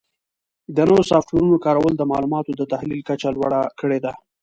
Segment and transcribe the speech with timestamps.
[0.75, 4.11] د نوو سافټویرونو کارول د معلوماتو د تحلیل کچه لوړه کړې ده.